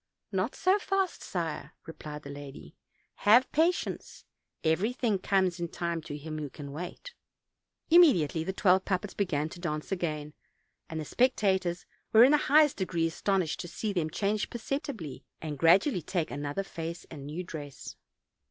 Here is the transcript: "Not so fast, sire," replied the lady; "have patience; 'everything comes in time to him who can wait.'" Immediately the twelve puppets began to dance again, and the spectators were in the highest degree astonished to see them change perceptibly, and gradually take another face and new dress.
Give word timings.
"Not 0.31 0.55
so 0.55 0.79
fast, 0.79 1.21
sire," 1.21 1.73
replied 1.85 2.23
the 2.23 2.31
lady; 2.31 2.75
"have 3.17 3.51
patience; 3.51 4.25
'everything 4.63 5.19
comes 5.19 5.59
in 5.59 5.67
time 5.67 6.01
to 6.01 6.17
him 6.17 6.39
who 6.39 6.49
can 6.49 6.71
wait.'" 6.71 7.13
Immediately 7.91 8.43
the 8.45 8.51
twelve 8.51 8.83
puppets 8.83 9.13
began 9.13 9.47
to 9.49 9.59
dance 9.59 9.91
again, 9.91 10.33
and 10.89 10.99
the 10.99 11.05
spectators 11.05 11.85
were 12.13 12.23
in 12.23 12.31
the 12.31 12.37
highest 12.49 12.77
degree 12.77 13.05
astonished 13.05 13.59
to 13.59 13.67
see 13.67 13.93
them 13.93 14.09
change 14.09 14.49
perceptibly, 14.49 15.23
and 15.39 15.59
gradually 15.59 16.01
take 16.01 16.31
another 16.31 16.63
face 16.63 17.05
and 17.11 17.27
new 17.27 17.43
dress. 17.43 17.95